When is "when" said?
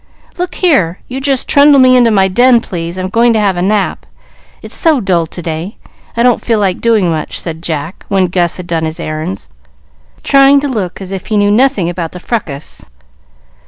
8.07-8.25